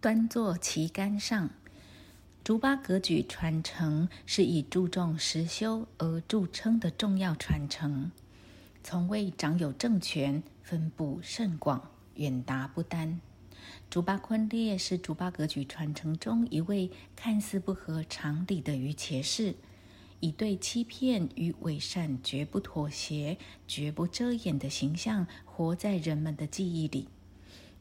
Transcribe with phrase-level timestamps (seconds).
[0.00, 1.50] 端坐旗杆上。
[2.44, 8.12] 竹巴格局传承是以注重实修而著称的重要传承，
[8.84, 13.20] 从未掌有政权，分布甚广，远达不丹。
[13.90, 19.56] 竹巴坤烈是竹巴格局传承中一位看似不合常理的愚邪士，
[20.20, 23.36] 以对欺骗与伪善绝不妥协、
[23.66, 27.08] 绝不遮掩的形象，活在人们的记忆里。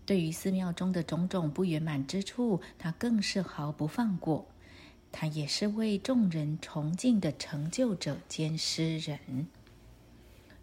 [0.07, 4.47] 对于寺庙中的种种不圆满之处，他更是毫不放过。
[5.11, 9.47] 他也是为众人崇敬的成就者兼诗人。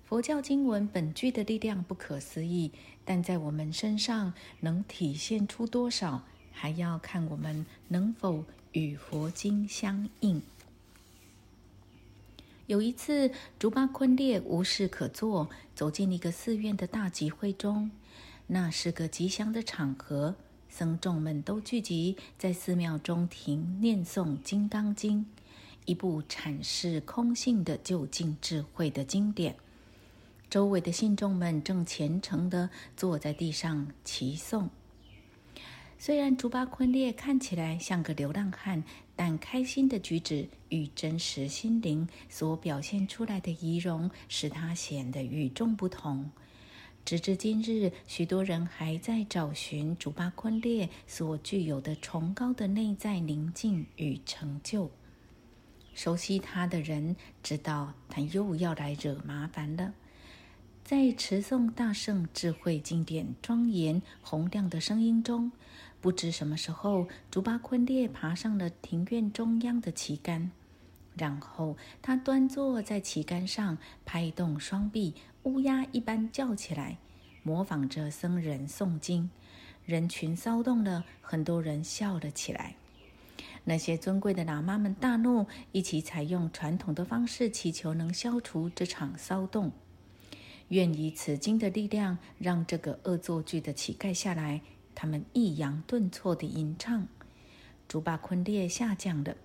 [0.07, 2.71] 佛教经文本具的力量不可思议，
[3.05, 10.41] 但在我们身上能体现出多少，还要看我们能否与佛经相应。
[12.67, 17.91] 有一次，竹巴坤烈无事可做，走进一个寺院的大集会中。
[18.47, 20.35] 那是个吉祥的场合，
[20.69, 25.21] 僧众们都聚集在寺庙中庭念诵《金刚经》，
[25.87, 29.57] 一部阐释空性的究竟智慧的经典。
[30.51, 34.69] 周围的信众们正虔诚地坐在地上齐诵。
[35.99, 38.85] 虽然竹巴坤烈看起来像个流浪汉，
[39.17, 46.31] 但开心的举止与真实心灵所表现出来的仪容，使他显得与众不同。
[47.05, 54.91] 直至今日，许多人还在找寻竹巴坤烈所具有的崇高的内在宁静与成就。
[55.95, 59.93] 熟悉他的人知道，他又要来惹麻烦了。
[60.83, 65.53] 在持诵大圣智慧经典庄严洪亮的声音中，
[66.01, 70.51] 不知什么时候，竹巴坤烈爬上了庭院中央的旗杆。
[71.17, 76.99] 然后他端坐在旗杆上，拍动双臂，乌鸦一般叫起来，
[77.43, 79.31] 模仿着僧人诵经。
[79.87, 82.77] 人群骚动了，很多人笑了起来。
[83.65, 89.73] 那些尊贵的喇嘛们大怒，一起采用传统的方式，祈求能消除这场骚动。
[90.69, 94.63] 愿以此经的力量，让这个恶作剧的乞丐下来。
[94.95, 97.07] 他们抑扬顿挫地吟唱。
[97.87, 99.37] 竹巴坤烈下降了。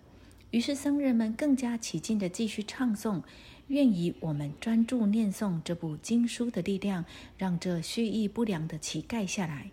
[0.51, 3.21] 于是僧人们更加起劲地继续唱诵，
[3.67, 7.05] 愿以我们专注念诵这部经书的力量，
[7.37, 9.69] 让这蓄意不良的乞丐下来。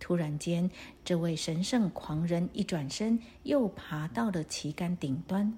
[0.00, 0.70] 突然间，
[1.04, 5.56] 这位神圣狂人一转身，又爬到了旗杆顶端。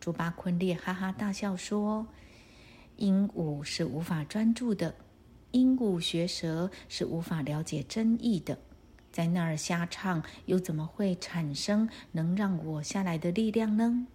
[0.00, 2.06] 朱巴坤烈哈哈大笑说
[2.96, 4.94] ：“鹦鹉是无法专注的，
[5.52, 8.58] 鹦鹉学舌是无法了解真意的。”
[9.14, 14.08] 在那儿瞎唱，又怎么会产生能让我下来的力量呢？